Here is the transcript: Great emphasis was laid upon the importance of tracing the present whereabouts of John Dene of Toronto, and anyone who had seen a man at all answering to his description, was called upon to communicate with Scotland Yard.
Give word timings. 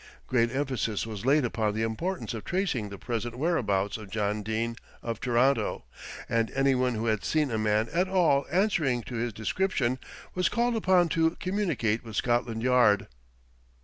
Great 0.25 0.49
emphasis 0.51 1.05
was 1.05 1.27
laid 1.27 1.45
upon 1.45 1.75
the 1.75 1.83
importance 1.83 2.33
of 2.33 2.43
tracing 2.43 2.89
the 2.89 2.97
present 2.97 3.37
whereabouts 3.37 3.97
of 3.97 4.09
John 4.09 4.41
Dene 4.41 4.75
of 5.03 5.19
Toronto, 5.19 5.85
and 6.27 6.49
anyone 6.55 6.95
who 6.95 7.05
had 7.05 7.23
seen 7.23 7.51
a 7.51 7.59
man 7.59 7.87
at 7.93 8.09
all 8.09 8.47
answering 8.51 9.03
to 9.03 9.15
his 9.17 9.31
description, 9.31 9.99
was 10.33 10.49
called 10.49 10.75
upon 10.75 11.07
to 11.09 11.37
communicate 11.39 12.03
with 12.03 12.15
Scotland 12.15 12.63
Yard. 12.63 13.05